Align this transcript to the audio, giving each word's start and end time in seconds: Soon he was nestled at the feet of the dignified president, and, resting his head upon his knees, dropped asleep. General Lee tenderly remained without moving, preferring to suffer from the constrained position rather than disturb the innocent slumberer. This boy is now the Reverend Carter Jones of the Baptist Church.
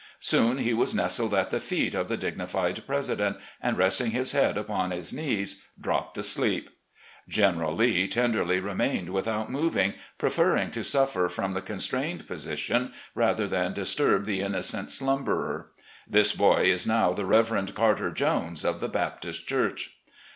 Soon 0.19 0.57
he 0.57 0.73
was 0.73 0.95
nestled 0.95 1.35
at 1.35 1.51
the 1.51 1.59
feet 1.59 1.93
of 1.93 2.07
the 2.07 2.17
dignified 2.17 2.87
president, 2.87 3.37
and, 3.61 3.77
resting 3.77 4.09
his 4.09 4.31
head 4.31 4.57
upon 4.57 4.89
his 4.89 5.13
knees, 5.13 5.63
dropped 5.79 6.17
asleep. 6.17 6.71
General 7.29 7.75
Lee 7.75 8.07
tenderly 8.07 8.59
remained 8.59 9.11
without 9.11 9.51
moving, 9.51 9.93
preferring 10.17 10.71
to 10.71 10.83
suffer 10.83 11.29
from 11.29 11.51
the 11.51 11.61
constrained 11.61 12.27
position 12.27 12.93
rather 13.13 13.47
than 13.47 13.73
disturb 13.73 14.25
the 14.25 14.39
innocent 14.41 14.89
slumberer. 14.89 15.67
This 16.09 16.33
boy 16.33 16.63
is 16.63 16.87
now 16.87 17.13
the 17.13 17.27
Reverend 17.27 17.75
Carter 17.75 18.09
Jones 18.09 18.65
of 18.65 18.79
the 18.79 18.89
Baptist 18.89 19.47
Church. 19.47 19.99